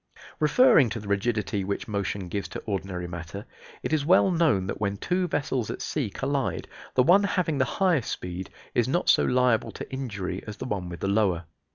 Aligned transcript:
Referring 0.39 0.89
to 0.89 0.99
the 0.99 1.07
rigidity 1.07 1.63
which 1.63 1.87
motion 1.87 2.27
gives 2.27 2.47
to 2.47 2.63
ordinary 2.65 3.07
matter, 3.07 3.45
it 3.83 3.93
is 3.93 4.03
well 4.03 4.31
known 4.31 4.65
that 4.65 4.81
when 4.81 4.97
two 4.97 5.27
vessels 5.27 5.69
at 5.69 5.79
sea 5.79 6.09
collide 6.09 6.67
the 6.95 7.03
one 7.03 7.23
having 7.23 7.59
the 7.59 7.65
higher 7.77 8.01
speed 8.01 8.49
is 8.73 8.87
not 8.87 9.09
so 9.09 9.23
liable 9.23 9.69
to 9.71 9.93
injury 9.93 10.43
as 10.47 10.57
the 10.57 10.65
one 10.65 10.89
with 10.89 11.01
the 11.01 11.07
lower. 11.07 11.45